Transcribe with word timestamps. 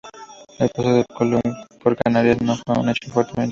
El 0.57 0.69
paso 0.69 0.93
de 0.93 1.05
Colón 1.05 1.43
por 1.83 1.95
Canarias 1.95 2.41
no 2.41 2.57
fue 2.57 2.75
un 2.79 2.89
hecho 2.89 3.11
fortuito. 3.13 3.49